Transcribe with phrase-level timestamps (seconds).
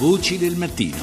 [0.00, 0.96] Voci del mattino.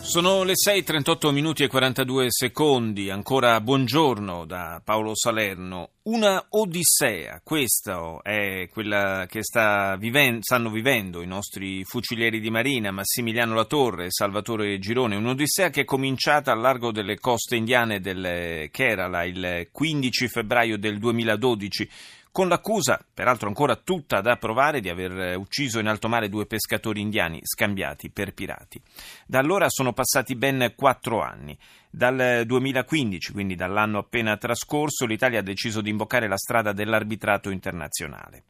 [0.00, 3.10] Sono le 6:38 minuti e 42 secondi.
[3.10, 5.90] Ancora buongiorno da Paolo Salerno.
[6.04, 12.90] Una odissea, questa è quella che sta viven- stanno vivendo i nostri fucilieri di marina,
[12.90, 15.14] Massimiliano Latorre e Salvatore Girone.
[15.14, 20.98] Un'odissea che è cominciata al largo delle coste indiane del Kerala il 15 febbraio del
[20.98, 21.88] 2012
[22.32, 27.02] con l'accusa, peraltro ancora tutta da provare, di aver ucciso in alto mare due pescatori
[27.02, 28.80] indiani scambiati per pirati.
[29.26, 31.56] Da allora sono passati ben quattro anni.
[31.90, 38.44] Dal 2015, quindi dall'anno appena trascorso, l'Italia ha deciso di imboccare la strada dell'arbitrato internazionale.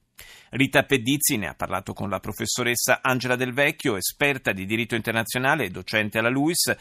[0.51, 5.65] Rita Pedizzi ne ha parlato con la professoressa Angela Del Vecchio, esperta di diritto internazionale
[5.65, 6.77] e docente alla LUIS.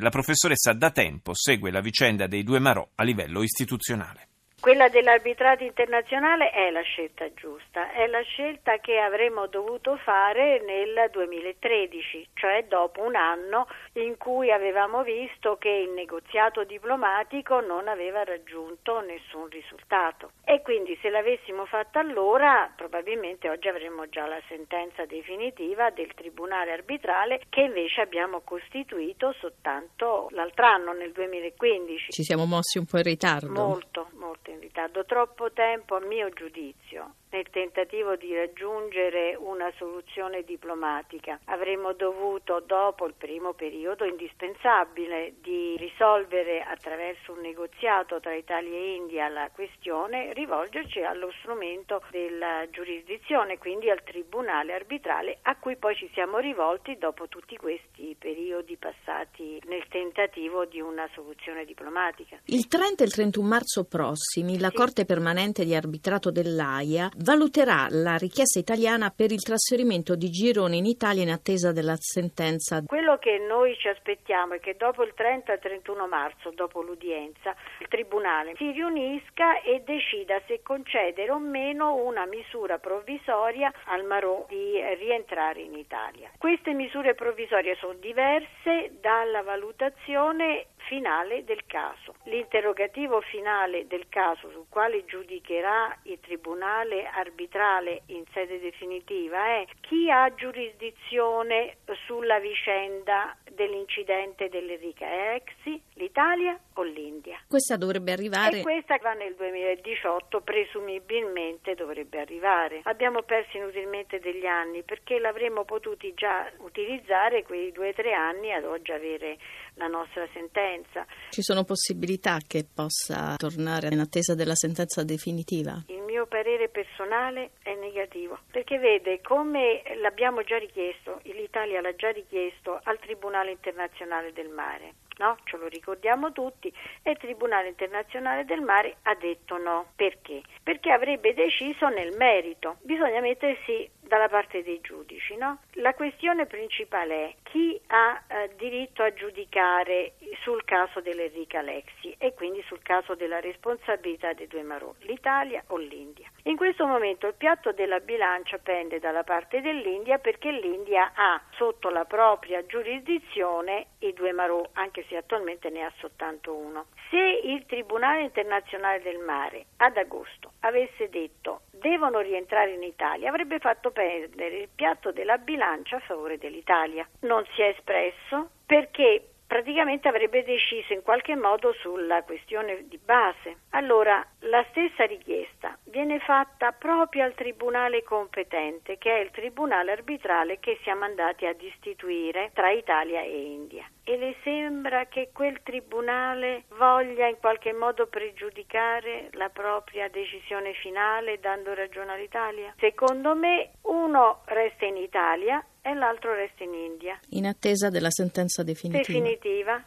[0.00, 4.30] la professoressa da tempo segue la vicenda dei due Marò a livello istituzionale.
[4.64, 11.10] Quella dell'arbitrato internazionale è la scelta giusta, è la scelta che avremmo dovuto fare nel
[11.12, 13.66] 2013, cioè dopo un anno
[14.00, 20.30] in cui avevamo visto che il negoziato diplomatico non aveva raggiunto nessun risultato.
[20.46, 26.72] E quindi se l'avessimo fatta allora probabilmente oggi avremmo già la sentenza definitiva del Tribunale
[26.72, 32.12] arbitrale che invece abbiamo costituito soltanto l'altro anno, nel 2015.
[32.12, 33.52] Ci siamo mossi un po' in ritardo.
[33.52, 35.04] Molto, molto in ritardo.
[35.04, 41.40] Troppo tempo, a mio giudizio, nel tentativo di raggiungere una soluzione diplomatica.
[41.46, 48.94] Avremmo dovuto, dopo il primo periodo indispensabile di risolvere attraverso un negoziato tra Italia e
[48.94, 55.96] India la questione, rivolgerci allo strumento della giurisdizione, quindi al tribunale arbitrale a cui poi
[55.96, 62.38] ci siamo rivolti dopo tutti questi periodi passati nel tentativo di una soluzione diplomatica.
[62.44, 64.76] Il 30 e il 31 marzo prossimi la sì.
[64.76, 70.84] Corte permanente di arbitrato dell'AIA valuterà la richiesta italiana per il trasferimento di Girone in
[70.84, 72.82] Italia in attesa della sentenza.
[72.86, 77.56] Quello che noi ci aspettiamo è che dopo il 30 e 31 marzo, dopo l'udienza,
[77.80, 84.44] il Tribunale si riunisca e decida se concedere o meno una misura provvisoria al Marò
[84.48, 86.30] di rientrare in Italia.
[86.36, 92.14] Queste misure provvisorie sono diverse dalla valutazione finale del caso.
[92.24, 100.10] L'interrogativo finale del caso sul quale giudicherà il Tribunale arbitrale in sede definitiva è chi
[100.10, 101.76] ha giurisdizione
[102.06, 107.40] sulla vicenda dell'incidente dell'Enrica Exi, l'Italia o l'India?
[107.46, 108.58] Questa dovrebbe arrivare.
[108.58, 112.80] E questa va nel 2018, presumibilmente dovrebbe arrivare.
[112.84, 118.52] Abbiamo perso inutilmente degli anni perché l'avremmo potuti già utilizzare quei due o tre anni
[118.52, 119.38] ad oggi avere
[119.74, 121.06] la nostra sentenza.
[121.30, 125.82] Ci sono possibilità che possa tornare in attesa della sentenza definitiva?
[125.88, 132.10] Il mio parere personale è negativo, perché vede come l'abbiamo già richiesto, l'Italia l'ha già
[132.10, 134.94] richiesto al Tribunale internazionale del mare.
[135.16, 135.36] No?
[135.44, 139.92] Ce lo ricordiamo tutti e il Tribunale internazionale del mare ha detto no.
[139.94, 140.42] Perché?
[140.62, 142.78] Perché avrebbe deciso nel merito.
[142.80, 145.36] Bisogna mettersi dalla parte dei giudici.
[145.36, 145.58] No?
[145.74, 152.34] La questione principale è chi ha eh, diritto a giudicare sul caso dell'Enrica Lexi e
[152.34, 156.30] quindi sul caso della responsabilità dei due Marò, l'Italia o l'India.
[156.44, 161.88] In questo momento il piatto della bilancia pende dalla parte dell'India perché l'India ha sotto
[161.88, 166.86] la propria giurisdizione i due Marò, anche se attualmente ne ha soltanto uno.
[167.10, 173.58] Se il Tribunale internazionale del mare ad agosto avesse detto devono rientrare in Italia, avrebbe
[173.58, 177.06] fatto perdere il piatto della bilancia a favore dell'Italia.
[177.20, 183.58] Non si è espresso perché praticamente avrebbe deciso in qualche modo sulla questione di base.
[183.70, 190.58] Allora, la stessa richiesta viene fatta proprio al tribunale competente, che è il tribunale arbitrale
[190.58, 193.88] che siamo andati ad istituire tra Italia e India.
[194.02, 201.38] E le sembra che quel tribunale voglia in qualche modo pregiudicare la propria decisione finale
[201.38, 202.74] dando ragione all'Italia?
[202.78, 207.18] Secondo me uno resta in Italia e l'altro resta in India.
[207.30, 209.18] In attesa della sentenza definitiva.
[209.18, 209.84] Definitiva.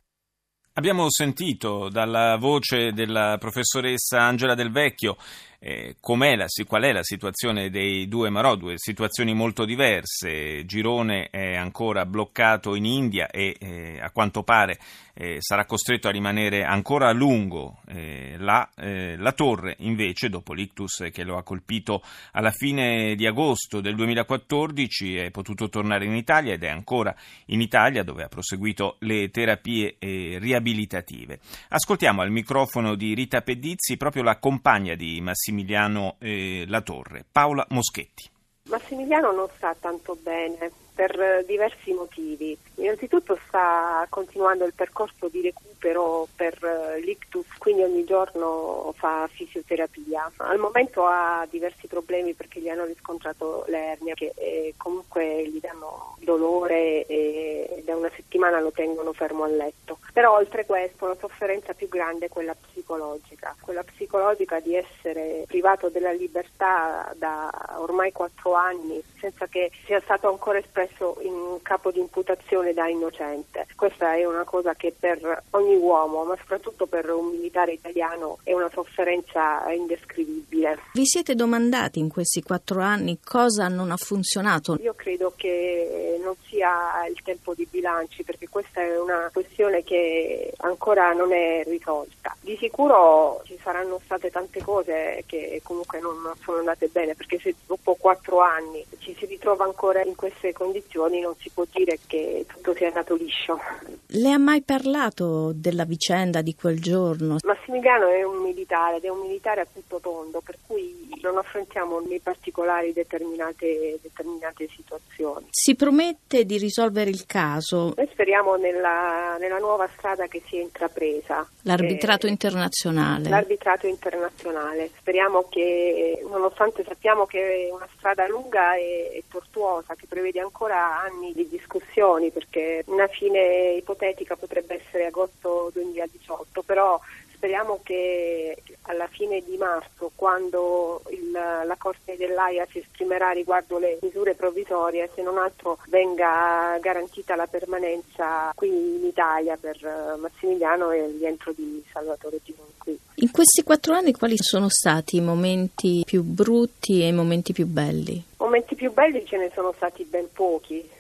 [0.74, 5.18] Abbiamo sentito dalla voce della professoressa Angela Del Vecchio
[5.60, 10.66] eh, la, qual è la situazione dei due Marò, due situazioni molto diverse.
[10.66, 14.78] Girone è ancora bloccato in India e eh, a quanto pare
[15.14, 18.70] eh, sarà costretto a rimanere ancora a lungo eh, là.
[18.76, 23.96] Eh, la torre invece, dopo l'ictus che lo ha colpito alla fine di agosto del
[23.96, 27.16] 2014, è potuto tornare in Italia ed è ancora
[27.46, 31.40] in Italia dove ha proseguito le terapie eh, riabilitative.
[31.70, 37.26] Ascoltiamo al microfono di Rita Pedizzi proprio la compagna di Massimiliano Massimiliano eh, Latorre.
[37.30, 38.30] Paola Moschetti.
[38.70, 42.58] Massimiliano non sta tanto bene per diversi motivi.
[42.78, 50.32] Innanzitutto sta continuando il percorso di recupero per eh, l'ictus, quindi ogni giorno fa fisioterapia.
[50.38, 56.16] Al momento ha diversi problemi perché gli hanno riscontrato l'ernia che eh, comunque gli danno
[56.20, 60.00] dolore e da una settimana lo tengono fermo a letto.
[60.14, 65.90] Però oltre questo la sofferenza più grande è quella psicologica, quella psicologica di essere privato
[65.90, 70.86] della libertà da ormai quattro anni senza che sia stato ancora espresso
[71.22, 73.68] in capo di imputazione da innocente.
[73.76, 78.54] Questa è una cosa che per ogni uomo, ma soprattutto per un militare italiano, è
[78.54, 80.80] una sofferenza indescrivibile.
[80.94, 84.78] Vi siete domandati in questi quattro anni cosa non ha funzionato?
[84.82, 90.52] Io credo che non sia il tempo di bilanci, perché questa è una questione che
[90.58, 92.36] ancora non è risolta.
[92.42, 97.54] Di sicuro ci saranno state tante cose che comunque non sono andate bene, perché se
[97.68, 102.46] dopo quattro anni ci si ritrova ancora in queste condizioni non si può dire che
[102.48, 103.60] tutto sia andato liscio.
[104.08, 107.38] Le ha mai parlato della vicenda di quel giorno?
[107.44, 112.00] Massimiliano è un militare ed è un militare a tutto tondo, per cui non affrontiamo
[112.00, 115.48] nei particolari determinate, determinate situazioni.
[115.52, 117.94] Si promette di risolvere il caso?
[117.96, 121.48] Noi speriamo nella, nella nuova strada che si è intrapresa.
[121.62, 123.30] L'arbitrato eh, internazionale.
[123.30, 124.90] L'arbitrato internazionale.
[124.98, 131.02] Speriamo che, nonostante sappiamo che è una strada lunga e, e tortuosa, che prevede ancora
[131.02, 137.00] anni di discussioni, perché una fine ipotetica potrebbe essere agosto 2018, però
[137.38, 144.00] speriamo che alla fine di marzo, quando il, la Corte dell'AIA si esprimerà riguardo le
[144.02, 150.92] misure provvisorie, se non altro venga garantita la permanenza qui in Italia per eh, Massimiliano
[150.92, 153.00] e il rientro di Salvatore Gironi qui.
[153.16, 157.68] In questi quattro anni quali sono stati i momenti più brutti e i momenti più
[157.68, 158.24] belli?
[158.38, 160.96] Momenti più belli ce ne sono stati ben pochi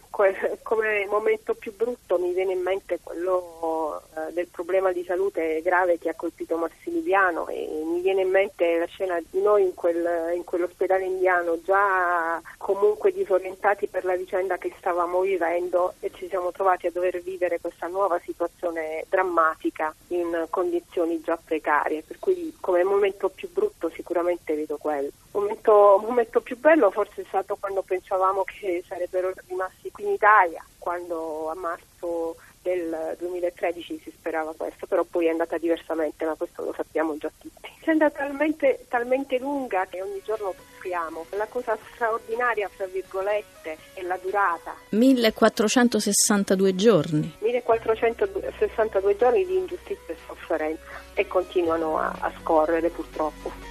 [0.63, 5.99] come momento più brutto mi viene in mente quello eh, del problema di salute grave
[5.99, 10.33] che ha colpito Massimiliano e mi viene in mente la scena di noi in, quel,
[10.33, 16.51] in quell'ospedale indiano già comunque disorientati per la vicenda che stavamo vivendo e ci siamo
[16.51, 22.83] trovati a dover vivere questa nuova situazione drammatica in condizioni già precarie, per cui come
[22.83, 25.07] momento più brutto sicuramente vedo quello.
[25.07, 30.13] Il momento, momento più bello forse è stato quando pensavamo che sarebbero rimasti qui in
[30.13, 36.35] Italia, quando a marzo del 2013 si sperava questo, però poi è andata diversamente, ma
[36.35, 37.69] questo lo sappiamo già tutti.
[37.79, 41.25] È andata talmente, talmente lunga che ogni giorno soffriamo.
[41.31, 44.75] La cosa straordinaria, fra virgolette, è la durata.
[44.89, 47.35] 1462 giorni.
[47.39, 50.81] 1462 giorni di ingiustizia e sofferenza
[51.13, 53.65] e continuano a, a scorrere purtroppo.